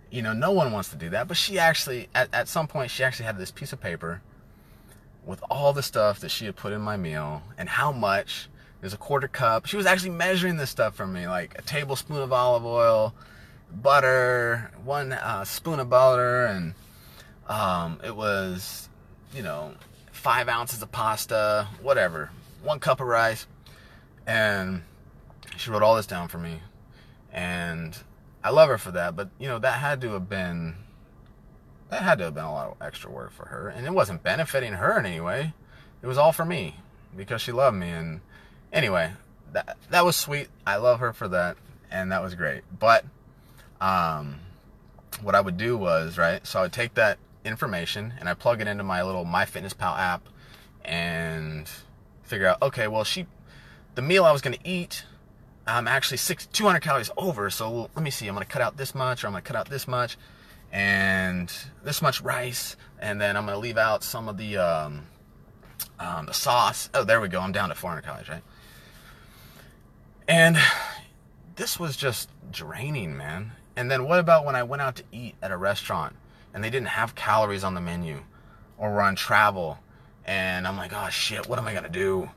You 0.10 0.24
know, 0.24 0.34
no 0.34 0.52
one 0.52 0.72
wants 0.72 0.90
to 0.90 0.96
do 0.96 1.10
that, 1.10 1.28
but 1.28 1.38
she 1.38 1.60
actually, 1.60 2.10
at, 2.16 2.34
at 2.34 2.48
some 2.48 2.66
point, 2.66 2.90
she 2.90 3.04
actually 3.04 3.28
had 3.28 3.38
this 3.38 3.52
piece 3.52 3.74
of 3.74 3.80
paper 3.80 4.24
with 5.24 5.44
all 5.52 5.72
the 5.72 5.84
stuff 5.84 6.20
that 6.22 6.30
she 6.30 6.46
had 6.46 6.56
put 6.56 6.74
in 6.74 6.82
my 6.82 6.98
meal 6.98 7.44
and 7.60 7.70
how 7.70 7.92
much. 7.92 8.50
There's 8.82 8.94
a 8.94 8.98
quarter 8.98 9.28
cup. 9.28 9.68
She 9.68 9.78
was 9.78 9.86
actually 9.86 10.12
measuring 10.12 10.58
this 10.58 10.72
stuff 10.72 10.96
for 10.96 11.06
me, 11.06 11.28
like 11.28 11.56
a 11.60 11.62
tablespoon 11.62 12.18
of 12.18 12.34
olive 12.34 12.66
oil, 12.66 13.14
butter, 13.72 14.72
one 14.84 15.14
uh, 15.14 15.44
spoon 15.46 15.80
of 15.80 15.90
butter, 15.90 16.46
and 16.46 16.74
um, 17.48 18.00
it 18.04 18.16
was, 18.16 18.90
you 19.34 19.44
know, 19.44 19.74
five 20.12 20.48
ounces 20.50 20.82
of 20.82 20.92
pasta, 20.92 21.68
whatever, 21.82 22.32
one 22.64 22.80
cup 22.80 23.00
of 23.00 23.08
rice. 23.08 23.48
And 24.26 24.84
she 25.56 25.72
wrote 25.72 25.84
all 25.84 25.96
this 25.96 26.08
down 26.08 26.28
for 26.28 26.38
me. 26.38 26.60
And 27.32 27.98
I 28.44 28.50
love 28.50 28.70
her 28.70 28.78
for 28.78 28.92
that, 28.92 29.16
but, 29.16 29.30
you 29.40 29.48
know, 29.48 29.60
that 29.60 29.80
had 29.80 30.02
to 30.02 30.12
have 30.14 30.30
been. 30.30 30.76
That 31.90 32.02
had 32.02 32.18
to 32.18 32.26
have 32.26 32.34
been 32.34 32.44
a 32.44 32.52
lot 32.52 32.72
of 32.72 32.86
extra 32.86 33.10
work 33.10 33.32
for 33.32 33.46
her, 33.46 33.70
and 33.70 33.88
it 33.88 33.94
wasn't 33.94 34.22
benefiting 34.22 34.74
her 34.74 35.00
in 35.00 35.06
any 35.06 35.22
way. 35.22 35.54
It 36.02 36.08
was 36.08 36.18
all 36.18 36.34
for 36.34 36.44
me 36.44 36.76
because 37.16 37.42
she 37.42 37.54
loved 37.54 37.78
me, 37.78 37.90
and 37.90 38.20
anyway, 38.74 39.14
that 39.54 39.78
that 39.90 40.04
was 40.04 40.18
sweet. 40.18 40.50
I 40.66 40.76
love 40.76 41.00
her 41.00 41.14
for 41.14 41.30
that, 41.30 41.56
and 41.90 42.12
that 42.12 42.22
was 42.22 42.36
great. 42.36 42.64
But 42.78 43.06
um, 43.82 44.40
what 45.22 45.36
I 45.36 45.42
would 45.42 45.58
do 45.58 45.78
was, 45.78 46.18
right, 46.18 46.46
so 46.46 46.60
I 46.60 46.62
would 46.64 46.74
take 46.74 46.94
that 46.96 47.18
information 47.46 48.14
and 48.20 48.30
I 48.30 48.34
plug 48.34 48.62
it 48.62 48.68
into 48.68 48.84
my 48.84 49.04
little 49.04 49.26
MyFitnessPal 49.26 49.98
app 49.98 50.28
and 50.84 51.70
figure 52.24 52.48
out, 52.48 52.62
okay, 52.62 52.88
well, 52.88 53.04
she, 53.04 53.26
the 53.96 54.02
meal 54.02 54.26
I 54.26 54.32
was 54.32 54.42
going 54.42 54.58
to 54.58 54.68
eat, 54.68 55.06
I'm 55.66 55.88
actually 55.88 56.18
six, 56.18 56.46
200 56.48 56.80
calories 56.82 57.10
over. 57.18 57.50
So 57.50 57.90
let 57.96 58.04
me 58.04 58.12
see, 58.12 58.28
I'm 58.28 58.36
going 58.36 58.46
to 58.46 58.52
cut 58.52 58.62
out 58.62 58.78
this 58.78 58.94
much 58.96 59.24
or 59.24 59.28
I'm 59.28 59.34
going 59.34 59.44
to 59.44 59.48
cut 59.48 59.58
out 59.58 59.70
this 59.70 59.88
much 59.88 60.18
and 60.72 61.52
this 61.84 62.02
much 62.02 62.22
rice. 62.22 62.76
And 63.00 63.20
then 63.20 63.36
I'm 63.36 63.46
going 63.46 63.56
to 63.56 63.60
leave 63.60 63.78
out 63.78 64.04
some 64.04 64.30
of 64.30 64.38
the, 64.38 64.58
um, 64.58 65.08
um, 66.00 66.26
the 66.26 66.34
sauce. 66.34 66.90
Oh, 66.94 67.04
there 67.04 67.20
we 67.20 67.28
go. 67.28 67.42
I'm 67.42 67.52
down 67.52 67.70
to 67.70 67.76
400 67.76 68.02
calories, 68.04 68.30
right? 68.30 68.44
And 70.28 70.58
this 71.56 71.80
was 71.80 71.98
just 71.98 72.30
draining, 72.52 73.18
man. 73.18 73.52
And 73.78 73.90
then 73.90 74.06
what 74.06 74.20
about 74.20 74.44
when 74.44 74.56
I 74.56 74.64
went 74.64 74.82
out 74.82 74.96
to 74.98 75.04
eat 75.12 75.36
at 75.42 75.52
a 75.52 75.58
restaurant 75.58 76.16
and 76.54 76.64
they 76.64 76.70
didn't 76.70 76.88
have 76.90 77.14
calories 77.14 77.64
on 77.64 77.76
the 77.76 77.82
menu 77.82 78.24
or 78.78 78.92
we're 78.92 79.02
on 79.02 79.16
travel 79.16 79.78
and 80.26 80.68
I'm 80.68 80.76
like, 80.76 80.92
oh 80.94 81.10
shit, 81.10 81.48
what 81.48 81.58
am 81.60 81.68
I 81.68 81.74
gonna 81.74 81.88
do? 81.88 82.30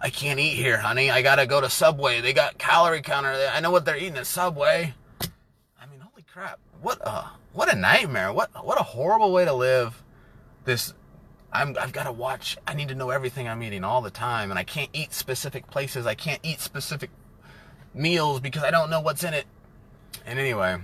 I 0.00 0.10
can't 0.10 0.40
eat 0.40 0.56
here, 0.56 0.78
honey. 0.78 1.10
I 1.10 1.22
gotta 1.22 1.46
go 1.46 1.60
to 1.60 1.70
Subway. 1.70 2.20
They 2.20 2.32
got 2.32 2.58
calorie 2.58 3.02
counter. 3.02 3.36
There. 3.36 3.50
I 3.50 3.60
know 3.60 3.70
what 3.70 3.84
they're 3.84 3.96
eating 3.96 4.16
at 4.16 4.26
Subway. 4.26 4.94
I 5.80 5.86
mean, 5.86 6.00
holy 6.00 6.24
crap! 6.30 6.58
What 6.82 6.98
a 7.06 7.30
what 7.52 7.72
a 7.72 7.76
nightmare! 7.76 8.32
What 8.32 8.50
what 8.64 8.80
a 8.80 8.82
horrible 8.82 9.32
way 9.32 9.44
to 9.44 9.54
live. 9.54 10.02
This, 10.64 10.92
I'm 11.52 11.76
I've 11.80 11.92
got 11.92 12.04
to 12.04 12.12
watch. 12.12 12.58
I 12.66 12.74
need 12.74 12.88
to 12.88 12.94
know 12.94 13.10
everything 13.10 13.48
I'm 13.48 13.62
eating 13.62 13.84
all 13.84 14.02
the 14.02 14.10
time, 14.10 14.50
and 14.50 14.58
I 14.58 14.64
can't 14.64 14.90
eat 14.92 15.14
specific 15.14 15.70
places. 15.70 16.04
I 16.06 16.14
can't 16.14 16.40
eat 16.42 16.60
specific 16.60 17.10
meals 17.94 18.40
because 18.40 18.62
I 18.64 18.70
don't 18.70 18.90
know 18.90 19.00
what's 19.00 19.24
in 19.24 19.34
it. 19.34 19.46
And 20.26 20.40
anyway, 20.40 20.78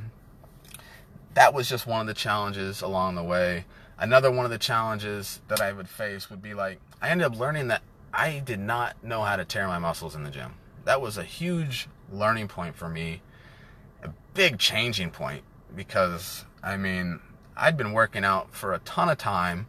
that 1.35 1.53
was 1.53 1.69
just 1.69 1.87
one 1.87 2.01
of 2.01 2.07
the 2.07 2.15
challenges 2.15 2.81
along 2.81 3.17
the 3.17 3.25
way. 3.25 3.65
Another 3.99 4.31
one 4.31 4.45
of 4.45 4.51
the 4.53 4.59
challenges 4.59 5.41
that 5.49 5.61
I 5.61 5.73
would 5.73 5.89
face 5.89 6.31
would 6.31 6.41
be 6.41 6.55
like, 6.55 6.81
I 7.01 7.11
ended 7.11 7.27
up 7.27 7.39
learning 7.39 7.69
that 7.69 7.83
I 8.15 8.39
did 8.39 8.61
not 8.61 9.03
know 9.03 9.23
how 9.23 9.37
to 9.37 9.45
tear 9.45 9.67
my 9.67 9.79
muscles 9.79 10.15
in 10.15 10.23
the 10.23 10.31
gym. 10.31 10.55
That 10.85 11.01
was 11.01 11.19
a 11.19 11.25
huge 11.25 11.89
learning 12.13 12.49
point 12.49 12.77
for 12.77 12.89
me, 12.89 13.23
a 14.03 14.11
big 14.35 14.59
changing 14.59 15.11
point 15.11 15.43
because, 15.75 16.45
I 16.63 16.77
mean, 16.77 17.21
I'd 17.57 17.77
been 17.77 17.93
working 17.93 18.25
out 18.25 18.55
for 18.55 18.75
a 18.75 18.79
ton 18.81 19.09
of 19.09 19.19
time 19.19 19.67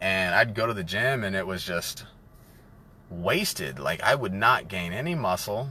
and 0.00 0.34
I'd 0.34 0.54
go 0.54 0.66
to 0.66 0.74
the 0.74 0.84
gym 0.84 1.24
and 1.24 1.34
it 1.34 1.46
was 1.46 1.64
just 1.64 2.04
wasted. 3.08 3.78
Like, 3.78 4.02
I 4.02 4.14
would 4.14 4.34
not 4.34 4.68
gain 4.68 4.92
any 4.92 5.14
muscle 5.14 5.70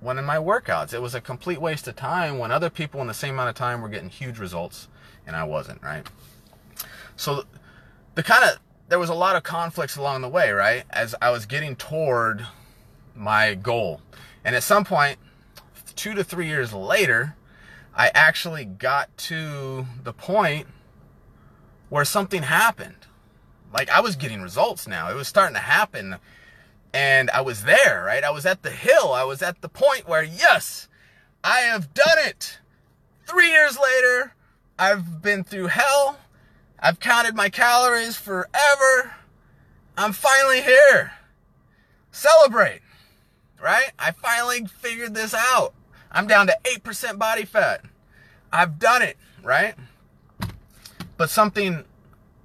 when 0.00 0.18
in 0.18 0.24
my 0.24 0.36
workouts. 0.36 0.92
It 0.92 1.02
was 1.02 1.14
a 1.14 1.20
complete 1.20 1.60
waste 1.60 1.86
of 1.88 1.96
time 1.96 2.38
when 2.38 2.50
other 2.50 2.70
people 2.70 3.00
in 3.00 3.06
the 3.06 3.14
same 3.14 3.34
amount 3.34 3.50
of 3.50 3.54
time 3.54 3.82
were 3.82 3.88
getting 3.88 4.08
huge 4.08 4.38
results 4.38 4.88
and 5.26 5.36
I 5.36 5.44
wasn't, 5.44 5.82
right? 5.82 6.06
So 7.16 7.44
the 8.14 8.22
kind 8.22 8.44
of 8.44 8.58
there 8.88 8.98
was 8.98 9.10
a 9.10 9.14
lot 9.14 9.36
of 9.36 9.44
conflicts 9.44 9.96
along 9.96 10.22
the 10.22 10.28
way, 10.28 10.50
right? 10.50 10.84
As 10.90 11.14
I 11.22 11.30
was 11.30 11.46
getting 11.46 11.76
toward 11.76 12.46
my 13.14 13.54
goal. 13.54 14.00
And 14.44 14.56
at 14.56 14.64
some 14.64 14.84
point, 14.84 15.18
2 15.94 16.14
to 16.14 16.24
3 16.24 16.46
years 16.46 16.72
later, 16.72 17.36
I 17.94 18.10
actually 18.14 18.64
got 18.64 19.16
to 19.18 19.86
the 20.02 20.12
point 20.12 20.66
where 21.88 22.04
something 22.04 22.42
happened. 22.42 23.06
Like 23.72 23.90
I 23.90 24.00
was 24.00 24.16
getting 24.16 24.42
results 24.42 24.88
now. 24.88 25.10
It 25.10 25.14
was 25.14 25.28
starting 25.28 25.54
to 25.54 25.60
happen. 25.60 26.16
And 26.92 27.30
I 27.30 27.40
was 27.40 27.64
there, 27.64 28.04
right? 28.06 28.24
I 28.24 28.30
was 28.30 28.46
at 28.46 28.62
the 28.62 28.70
hill. 28.70 29.12
I 29.12 29.24
was 29.24 29.42
at 29.42 29.60
the 29.60 29.68
point 29.68 30.08
where, 30.08 30.22
yes, 30.22 30.88
I 31.44 31.60
have 31.60 31.94
done 31.94 32.18
it. 32.18 32.58
Three 33.26 33.50
years 33.50 33.78
later, 33.78 34.34
I've 34.78 35.22
been 35.22 35.44
through 35.44 35.68
hell. 35.68 36.18
I've 36.80 36.98
counted 36.98 37.34
my 37.34 37.48
calories 37.48 38.16
forever. 38.16 39.14
I'm 39.96 40.12
finally 40.12 40.62
here. 40.62 41.12
Celebrate, 42.10 42.80
right? 43.62 43.92
I 43.98 44.10
finally 44.12 44.66
figured 44.66 45.14
this 45.14 45.34
out. 45.34 45.74
I'm 46.10 46.26
down 46.26 46.46
to 46.48 46.56
8% 46.64 47.18
body 47.18 47.44
fat. 47.44 47.84
I've 48.52 48.78
done 48.78 49.02
it, 49.02 49.16
right? 49.42 49.74
But 51.16 51.30
something 51.30 51.84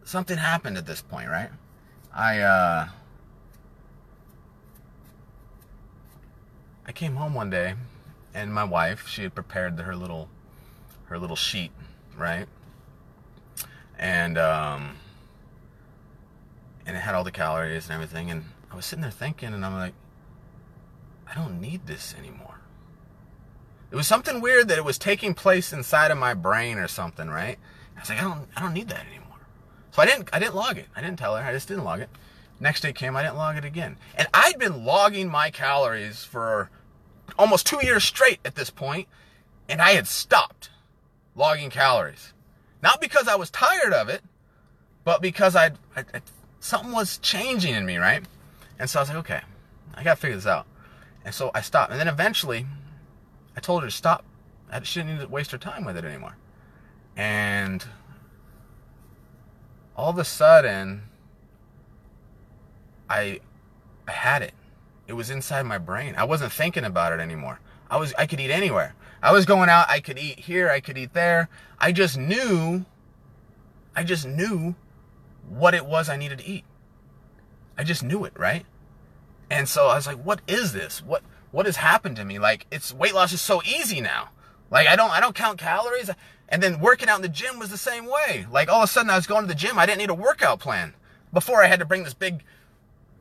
something 0.03 0.37
happened 0.37 0.77
at 0.77 0.85
this 0.85 1.01
point, 1.01 1.29
right? 1.29 1.49
I 2.13 2.39
uh 2.39 2.87
I 6.87 6.91
came 6.91 7.15
home 7.15 7.33
one 7.33 7.49
day 7.49 7.75
and 8.33 8.53
my 8.53 8.63
wife, 8.63 9.07
she 9.07 9.23
had 9.23 9.33
prepared 9.33 9.79
her 9.79 9.95
little 9.95 10.29
her 11.05 11.19
little 11.19 11.35
sheet, 11.35 11.71
right? 12.17 12.47
And 13.97 14.37
um 14.37 14.97
and 16.85 16.95
it 16.95 16.99
had 16.99 17.15
all 17.15 17.23
the 17.23 17.31
calories 17.31 17.85
and 17.85 17.93
everything 17.93 18.29
and 18.29 18.45
I 18.71 18.75
was 18.75 18.85
sitting 18.85 19.01
there 19.01 19.11
thinking 19.11 19.53
and 19.53 19.65
I'm 19.65 19.73
like 19.73 19.93
I 21.27 21.33
don't 21.33 21.59
need 21.59 21.87
this 21.87 22.13
anymore. 22.17 22.59
It 23.91 23.95
was 23.95 24.07
something 24.07 24.41
weird 24.41 24.67
that 24.67 24.77
it 24.77 24.85
was 24.85 24.97
taking 24.97 25.33
place 25.33 25.71
inside 25.71 26.11
of 26.11 26.17
my 26.17 26.33
brain 26.33 26.77
or 26.77 26.87
something, 26.87 27.29
right? 27.29 27.57
I 27.95 27.99
was 27.99 28.09
like, 28.09 28.19
I 28.19 28.23
don't, 28.23 28.47
I 28.55 28.61
don't 28.61 28.73
need 28.73 28.89
that 28.89 29.05
anymore. 29.07 29.39
So 29.91 30.01
I 30.01 30.05
didn't, 30.05 30.29
I 30.33 30.39
didn't 30.39 30.55
log 30.55 30.77
it. 30.77 30.87
I 30.95 31.01
didn't 31.01 31.17
tell 31.17 31.35
her. 31.35 31.43
I 31.43 31.53
just 31.53 31.67
didn't 31.67 31.85
log 31.85 32.01
it. 32.01 32.09
Next 32.59 32.81
day 32.81 32.93
came, 32.93 33.15
I 33.15 33.23
didn't 33.23 33.37
log 33.37 33.57
it 33.57 33.65
again. 33.65 33.97
And 34.15 34.27
I'd 34.33 34.57
been 34.57 34.85
logging 34.85 35.29
my 35.29 35.49
calories 35.49 36.23
for 36.23 36.69
almost 37.37 37.65
two 37.65 37.85
years 37.85 38.03
straight 38.03 38.39
at 38.45 38.55
this 38.55 38.69
point, 38.69 39.07
and 39.67 39.81
I 39.81 39.91
had 39.91 40.07
stopped 40.07 40.69
logging 41.35 41.69
calories. 41.69 42.33
Not 42.81 43.01
because 43.01 43.27
I 43.27 43.35
was 43.35 43.49
tired 43.49 43.93
of 43.93 44.09
it, 44.09 44.21
but 45.03 45.21
because 45.21 45.55
I'd, 45.55 45.77
I, 45.95 46.01
I, 46.13 46.21
something 46.59 46.91
was 46.91 47.17
changing 47.17 47.73
in 47.73 47.85
me, 47.85 47.97
right? 47.97 48.23
And 48.79 48.89
so 48.89 48.99
I 48.99 49.01
was 49.01 49.09
like, 49.09 49.17
okay, 49.19 49.41
I 49.93 50.03
gotta 50.03 50.19
figure 50.19 50.35
this 50.35 50.45
out. 50.45 50.65
And 51.23 51.33
so 51.33 51.51
I 51.53 51.61
stopped. 51.61 51.91
And 51.91 51.99
then 51.99 52.07
eventually, 52.07 52.67
I 53.55 53.59
told 53.59 53.83
her 53.83 53.89
to 53.89 53.95
stop. 53.95 54.23
She 54.83 54.99
didn't 54.99 55.15
need 55.15 55.21
to 55.21 55.27
waste 55.27 55.51
her 55.51 55.57
time 55.57 55.85
with 55.85 55.97
it 55.97 56.05
anymore. 56.05 56.37
And 57.15 57.85
all 59.95 60.09
of 60.09 60.17
a 60.17 60.25
sudden, 60.25 61.03
I, 63.09 63.39
I 64.07 64.11
had 64.11 64.41
it. 64.41 64.53
It 65.07 65.13
was 65.13 65.29
inside 65.29 65.63
my 65.63 65.77
brain. 65.77 66.15
I 66.17 66.23
wasn't 66.23 66.51
thinking 66.51 66.83
about 66.83 67.13
it 67.13 67.19
anymore. 67.19 67.59
I 67.89 67.97
was 67.97 68.13
I 68.17 68.25
could 68.25 68.39
eat 68.39 68.51
anywhere. 68.51 68.95
I 69.21 69.31
was 69.31 69.45
going 69.45 69.69
out, 69.69 69.85
I 69.89 69.99
could 69.99 70.17
eat 70.17 70.39
here, 70.39 70.69
I 70.69 70.79
could 70.79 70.97
eat 70.97 71.13
there. 71.13 71.49
I 71.79 71.91
just 71.91 72.17
knew 72.17 72.85
I 73.95 74.03
just 74.03 74.27
knew 74.27 74.75
what 75.47 75.73
it 75.73 75.85
was 75.85 76.09
I 76.09 76.17
needed 76.17 76.39
to 76.39 76.45
eat. 76.45 76.65
I 77.77 77.83
just 77.83 78.03
knew 78.03 78.25
it, 78.25 78.33
right? 78.37 78.65
And 79.49 79.69
so 79.69 79.87
I 79.87 79.95
was 79.95 80.07
like, 80.07 80.17
what 80.17 80.41
is 80.47 80.73
this? 80.73 81.03
What 81.03 81.23
what 81.51 81.65
has 81.67 81.77
happened 81.77 82.15
to 82.17 82.25
me? 82.25 82.39
Like 82.39 82.65
it's 82.71 82.93
weight 82.93 83.13
loss 83.13 83.31
is 83.31 83.41
so 83.41 83.61
easy 83.63 84.01
now. 84.01 84.29
Like 84.71 84.87
I 84.87 84.95
don't 84.95 85.11
I 85.11 85.19
don't 85.19 85.35
count 85.35 85.59
calories. 85.59 86.09
And 86.49 86.61
then 86.61 86.79
working 86.79 87.09
out 87.09 87.17
in 87.17 87.21
the 87.21 87.29
gym 87.29 87.59
was 87.59 87.69
the 87.69 87.77
same 87.77 88.05
way. 88.05 88.45
Like 88.51 88.69
all 88.69 88.81
of 88.81 88.89
a 88.89 88.91
sudden 88.91 89.09
I 89.09 89.15
was 89.15 89.27
going 89.27 89.43
to 89.43 89.47
the 89.47 89.55
gym. 89.55 89.77
I 89.77 89.85
didn't 89.85 89.99
need 89.99 90.09
a 90.09 90.15
workout 90.15 90.59
plan. 90.59 90.93
Before 91.33 91.63
I 91.63 91.67
had 91.67 91.79
to 91.79 91.85
bring 91.85 92.03
this 92.03 92.13
big 92.13 92.43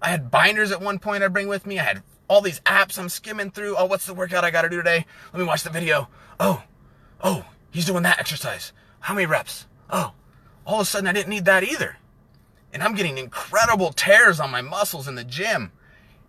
I 0.05 0.09
had 0.09 0.31
binders 0.31 0.71
at 0.71 0.83
one 0.83 0.99
point 0.99 1.25
I'd 1.25 1.33
bring 1.33 1.49
with 1.49 1.67
me. 1.67 1.79
I 1.79 1.83
had 1.83 2.03
all 2.29 2.43
these 2.43 2.61
apps 2.61 2.99
I'm 2.99 3.09
skimming 3.09 3.51
through. 3.51 3.75
Oh, 3.79 3.87
what's 3.87 4.05
the 4.05 4.13
workout 4.13 4.45
I 4.45 4.51
got 4.51 4.63
to 4.63 4.69
do 4.69 4.77
today? 4.77 5.07
Let 5.33 5.41
me 5.41 5.47
watch 5.47 5.63
the 5.63 5.71
video. 5.71 6.09
Oh, 6.39 6.63
oh, 7.23 7.47
he's 7.71 7.87
doing 7.87 8.03
that 8.03 8.19
exercise. 8.19 8.75
How 9.01 9.15
many 9.15 9.25
reps? 9.25 9.67
Oh, 9.89 10.13
all 10.67 10.75
of 10.77 10.83
a 10.83 10.85
sudden 10.85 11.09
I 11.09 11.13
didn't 11.15 11.31
need 11.31 11.47
that 11.47 11.65
either. 11.65 11.97
And 12.71 12.83
I'm 12.83 12.95
getting 12.95 13.17
incredible 13.17 13.93
tears 13.93 14.41
on 14.41 14.51
my 14.51 14.61
muscles 14.61 15.09
in 15.09 15.15
the 15.15 15.25
gym 15.25 15.73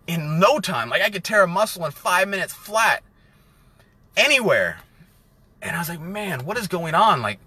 in 0.06 0.40
no 0.40 0.58
time. 0.58 0.88
Like 0.88 1.02
I 1.02 1.10
could 1.10 1.22
tear 1.22 1.42
a 1.42 1.46
muscle 1.46 1.84
in 1.84 1.92
five 1.92 2.28
minutes 2.28 2.54
flat 2.54 3.02
anywhere. 4.16 4.78
And 5.60 5.76
I 5.76 5.80
was 5.80 5.90
like, 5.90 6.00
man, 6.00 6.46
what 6.46 6.56
is 6.56 6.66
going 6.66 6.94
on? 6.94 7.20
Like, 7.20 7.40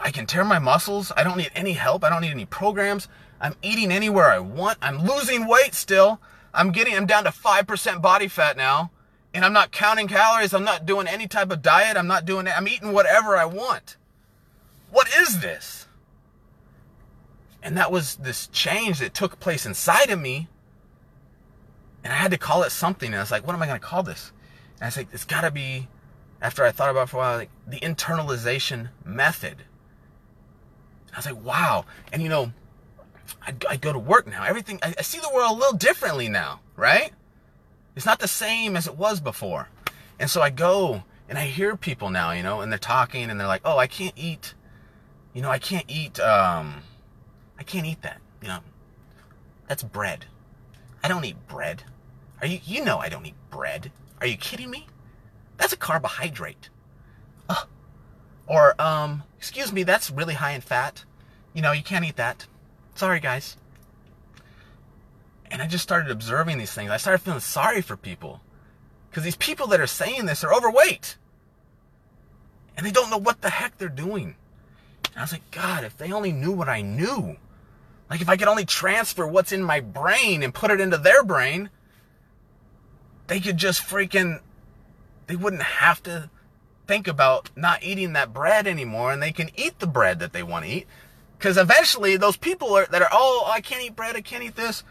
I 0.00 0.10
can 0.10 0.26
tear 0.26 0.44
my 0.44 0.58
muscles. 0.58 1.12
I 1.16 1.22
don't 1.22 1.36
need 1.36 1.52
any 1.54 1.74
help. 1.74 2.02
I 2.02 2.08
don't 2.08 2.22
need 2.22 2.32
any 2.32 2.46
programs. 2.46 3.06
I'm 3.40 3.54
eating 3.62 3.92
anywhere 3.92 4.30
I 4.30 4.38
want. 4.38 4.78
I'm 4.80 5.04
losing 5.04 5.46
weight 5.46 5.74
still. 5.74 6.20
I'm 6.52 6.70
getting, 6.70 6.94
I'm 6.94 7.06
down 7.06 7.24
to 7.24 7.30
5% 7.30 8.02
body 8.02 8.28
fat 8.28 8.56
now. 8.56 8.90
And 9.32 9.44
I'm 9.44 9.52
not 9.52 9.72
counting 9.72 10.06
calories. 10.06 10.54
I'm 10.54 10.64
not 10.64 10.86
doing 10.86 11.08
any 11.08 11.26
type 11.26 11.50
of 11.50 11.60
diet. 11.60 11.96
I'm 11.96 12.06
not 12.06 12.24
doing. 12.24 12.46
I'm 12.46 12.68
eating 12.68 12.92
whatever 12.92 13.36
I 13.36 13.44
want. 13.44 13.96
What 14.90 15.08
is 15.16 15.40
this? 15.40 15.88
And 17.62 17.76
that 17.76 17.90
was 17.90 18.16
this 18.16 18.46
change 18.48 19.00
that 19.00 19.14
took 19.14 19.40
place 19.40 19.66
inside 19.66 20.10
of 20.10 20.20
me 20.20 20.48
and 22.04 22.12
I 22.12 22.16
had 22.16 22.30
to 22.32 22.38
call 22.38 22.62
it 22.62 22.70
something. 22.70 23.08
And 23.08 23.16
I 23.16 23.20
was 23.20 23.30
like, 23.30 23.46
what 23.46 23.56
am 23.56 23.62
I 23.62 23.66
going 23.66 23.80
to 23.80 23.84
call 23.84 24.02
this? 24.02 24.30
And 24.74 24.82
I 24.82 24.86
was 24.86 24.96
like, 24.98 25.08
it's 25.12 25.24
got 25.24 25.40
to 25.40 25.50
be, 25.50 25.88
after 26.42 26.62
I 26.62 26.70
thought 26.70 26.90
about 26.90 27.04
it 27.04 27.08
for 27.08 27.16
a 27.16 27.20
while, 27.20 27.38
like 27.38 27.50
the 27.66 27.80
internalization 27.80 28.90
method. 29.04 29.64
I 31.14 31.16
was 31.16 31.26
like, 31.26 31.42
wow. 31.42 31.86
And 32.12 32.22
you 32.22 32.28
know, 32.28 32.52
I, 33.42 33.54
I 33.68 33.76
go 33.76 33.92
to 33.92 33.98
work 33.98 34.26
now. 34.26 34.44
Everything, 34.44 34.78
I, 34.82 34.94
I 34.98 35.02
see 35.02 35.18
the 35.18 35.30
world 35.34 35.52
a 35.52 35.54
little 35.54 35.76
differently 35.76 36.28
now, 36.28 36.60
right? 36.76 37.12
It's 37.96 38.06
not 38.06 38.18
the 38.18 38.28
same 38.28 38.76
as 38.76 38.86
it 38.86 38.96
was 38.96 39.20
before. 39.20 39.68
And 40.18 40.30
so 40.30 40.42
I 40.42 40.50
go 40.50 41.04
and 41.28 41.38
I 41.38 41.46
hear 41.46 41.76
people 41.76 42.10
now, 42.10 42.32
you 42.32 42.42
know, 42.42 42.60
and 42.60 42.70
they're 42.70 42.78
talking 42.78 43.30
and 43.30 43.38
they're 43.38 43.46
like, 43.46 43.62
oh, 43.64 43.78
I 43.78 43.86
can't 43.86 44.14
eat, 44.16 44.54
you 45.32 45.42
know, 45.42 45.50
I 45.50 45.58
can't 45.58 45.84
eat, 45.88 46.20
um, 46.20 46.82
I 47.58 47.62
can't 47.62 47.86
eat 47.86 48.02
that, 48.02 48.20
you 48.42 48.48
know, 48.48 48.60
that's 49.68 49.82
bread. 49.82 50.26
I 51.02 51.08
don't 51.08 51.24
eat 51.24 51.36
bread. 51.48 51.84
Are 52.40 52.46
you, 52.46 52.58
you 52.64 52.84
know 52.84 52.98
I 52.98 53.08
don't 53.08 53.26
eat 53.26 53.34
bread. 53.50 53.92
Are 54.20 54.26
you 54.26 54.36
kidding 54.36 54.70
me? 54.70 54.86
That's 55.56 55.72
a 55.72 55.76
carbohydrate. 55.76 56.68
Uh, 57.48 57.64
or, 58.46 58.80
um, 58.80 59.22
excuse 59.38 59.72
me, 59.72 59.82
that's 59.82 60.10
really 60.10 60.34
high 60.34 60.52
in 60.52 60.60
fat. 60.60 61.04
You 61.52 61.62
know, 61.62 61.72
you 61.72 61.82
can't 61.82 62.04
eat 62.04 62.16
that. 62.16 62.46
Sorry, 62.94 63.20
guys. 63.20 63.56
And 65.50 65.60
I 65.60 65.66
just 65.66 65.82
started 65.82 66.10
observing 66.10 66.58
these 66.58 66.72
things. 66.72 66.90
I 66.90 66.96
started 66.96 67.22
feeling 67.22 67.40
sorry 67.40 67.82
for 67.82 67.96
people. 67.96 68.40
Because 69.10 69.24
these 69.24 69.36
people 69.36 69.66
that 69.68 69.80
are 69.80 69.86
saying 69.86 70.26
this 70.26 70.42
are 70.42 70.52
overweight. 70.54 71.16
And 72.76 72.84
they 72.84 72.90
don't 72.90 73.10
know 73.10 73.18
what 73.18 73.40
the 73.40 73.50
heck 73.50 73.78
they're 73.78 73.88
doing. 73.88 74.34
And 75.12 75.18
I 75.18 75.20
was 75.20 75.32
like, 75.32 75.48
God, 75.50 75.84
if 75.84 75.96
they 75.96 76.12
only 76.12 76.32
knew 76.32 76.52
what 76.52 76.68
I 76.68 76.82
knew. 76.82 77.36
Like 78.10 78.20
if 78.20 78.28
I 78.28 78.36
could 78.36 78.48
only 78.48 78.64
transfer 78.64 79.26
what's 79.26 79.52
in 79.52 79.62
my 79.62 79.80
brain 79.80 80.42
and 80.42 80.52
put 80.52 80.70
it 80.70 80.80
into 80.80 80.98
their 80.98 81.22
brain, 81.22 81.70
they 83.28 83.40
could 83.40 83.56
just 83.56 83.82
freaking, 83.82 84.40
they 85.26 85.36
wouldn't 85.36 85.62
have 85.62 86.02
to 86.02 86.30
think 86.86 87.08
about 87.08 87.50
not 87.56 87.82
eating 87.82 88.12
that 88.12 88.32
bread 88.32 88.66
anymore 88.66 89.12
and 89.12 89.22
they 89.22 89.32
can 89.32 89.50
eat 89.56 89.78
the 89.78 89.86
bread 89.86 90.18
that 90.18 90.32
they 90.32 90.42
want 90.42 90.64
to 90.64 90.70
eat. 90.70 90.86
Because 91.38 91.56
eventually 91.56 92.16
those 92.16 92.36
people 92.36 92.76
are, 92.76 92.86
that 92.86 93.02
are, 93.02 93.08
oh, 93.12 93.48
I 93.50 93.60
can't 93.60 93.82
eat 93.82 93.96
bread, 93.96 94.16
I 94.16 94.20
can't 94.20 94.42
eat 94.42 94.56
this, 94.56 94.82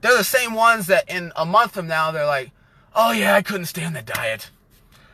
they're 0.00 0.16
the 0.16 0.24
same 0.24 0.54
ones 0.54 0.86
that 0.86 1.08
in 1.10 1.32
a 1.36 1.44
month 1.44 1.72
from 1.72 1.86
now, 1.86 2.10
they're 2.10 2.26
like, 2.26 2.52
oh 2.94 3.12
yeah, 3.12 3.34
I 3.34 3.42
couldn't 3.42 3.66
stand 3.66 3.94
the 3.94 4.02
diet. 4.02 4.50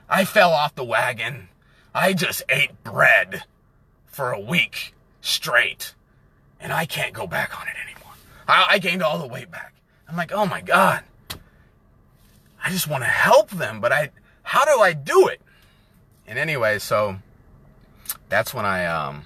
I 0.09 0.25
fell 0.25 0.52
off 0.52 0.75
the 0.75 0.85
wagon. 0.85 1.49
I 1.95 2.12
just 2.12 2.42
ate 2.49 2.85
bread 2.85 3.45
for 4.06 4.30
a 4.30 4.40
week 4.40 4.95
straight 5.21 5.95
and 6.61 6.73
I 6.73 6.87
can't 6.87 7.12
go 7.12 7.26
back 7.26 7.59
on 7.61 7.66
it 7.66 7.75
anymore. 7.85 8.12
I, 8.47 8.66
I 8.71 8.78
gained 8.78 9.02
all 9.02 9.18
the 9.18 9.26
weight 9.26 9.50
back. 9.50 9.75
I'm 10.09 10.16
like, 10.16 10.33
oh 10.33 10.47
my 10.47 10.61
God. 10.61 11.02
I 12.64 12.71
just 12.71 12.88
want 12.88 13.02
to 13.04 13.09
help 13.09 13.50
them, 13.50 13.80
but 13.80 13.92
I, 13.92 14.11
how 14.42 14.64
do 14.64 14.80
I 14.80 14.92
do 14.92 15.28
it? 15.28 15.40
And 16.26 16.38
anyway, 16.38 16.78
so 16.78 17.16
that's 18.28 18.52
when 18.52 18.64
I, 18.64 18.87
um, 18.87 19.23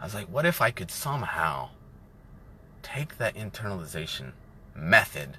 I 0.00 0.04
was 0.04 0.14
like, 0.14 0.28
what 0.28 0.46
if 0.46 0.60
I 0.60 0.70
could 0.70 0.90
somehow 0.90 1.70
take 2.82 3.18
that 3.18 3.34
internalization 3.34 4.32
method 4.74 5.38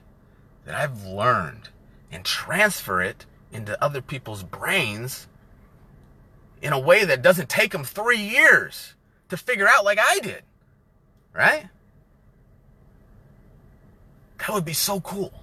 that 0.66 0.76
I've 0.76 1.04
learned 1.04 1.70
and 2.12 2.26
transfer 2.26 3.02
it 3.02 3.26
into 3.52 3.82
other 3.84 4.02
people's 4.02 4.44
brains 4.44 5.28
in 6.62 6.74
a 6.74 6.80
way 6.80 7.06
that 7.06 7.22
doesn't 7.22 7.50
take 7.50 7.72
them 7.72 7.84
three 7.84 8.20
years 8.20 8.96
to 9.30 9.38
figure 9.38 9.68
out 9.68 9.86
like 9.86 10.00
I 10.00 10.20
did. 10.20 10.44
Right? 11.34 11.70
That 14.40 14.50
would 14.50 14.66
be 14.66 14.74
so 14.74 15.00
cool 15.00 15.34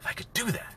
if 0.00 0.06
I 0.06 0.12
could 0.12 0.32
do 0.32 0.50
that. 0.50 0.74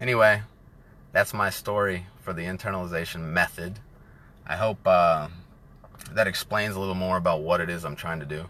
Anyway, 0.00 0.42
that's 1.12 1.34
my 1.34 1.50
story 1.50 2.06
for 2.22 2.32
the 2.32 2.42
internalization 2.42 3.20
method. 3.20 3.78
I 4.46 4.56
hope 4.56 4.78
uh, 4.86 5.28
that 6.12 6.26
explains 6.26 6.74
a 6.74 6.80
little 6.80 6.94
more 6.94 7.16
about 7.16 7.42
what 7.42 7.60
it 7.60 7.70
is 7.70 7.84
I'm 7.84 7.96
trying 7.96 8.20
to 8.20 8.26
do. 8.26 8.48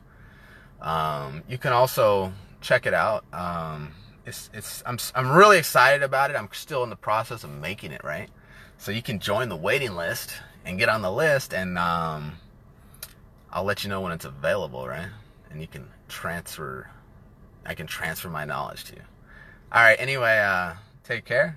Um, 0.81 1.43
you 1.49 1.59
can 1.59 1.73
also 1.73 2.33
check 2.61 2.87
it 2.87 2.95
out. 2.95 3.25
Um, 3.33 3.93
it's 4.25 4.49
it's 4.55 4.83
I'm 4.87 4.99
I'm 5.15 5.31
really 5.33 5.59
excited 5.59 6.03
about 6.03 6.31
it. 6.31 6.37
I'm 6.37 6.49
still 6.53 6.85
in 6.85 6.91
the 6.91 6.97
process 6.97 7.45
of 7.45 7.51
making 7.51 7.93
it 7.93 8.03
right, 8.05 8.31
so 8.79 8.93
you 8.93 9.03
can 9.03 9.19
join 9.19 9.49
the 9.49 9.57
waiting 9.57 9.97
list 9.97 10.33
and 10.65 10.79
get 10.79 10.89
on 10.89 11.03
the 11.03 11.11
list, 11.11 11.53
and 11.53 11.77
um, 11.77 12.33
I'll 13.53 13.65
let 13.65 13.83
you 13.83 13.91
know 13.91 14.01
when 14.01 14.13
it's 14.13 14.25
available, 14.25 14.87
right? 14.87 15.09
And 15.51 15.61
you 15.61 15.67
can 15.67 15.89
transfer. 16.09 16.89
I 17.67 17.75
can 17.75 17.87
transfer 17.87 18.29
my 18.29 18.45
knowledge 18.45 18.85
to 18.85 18.97
you. 18.97 19.03
All 19.73 19.83
right. 19.83 19.97
Anyway, 20.01 20.39
uh, 20.39 20.75
take 21.05 21.25
care 21.25 21.57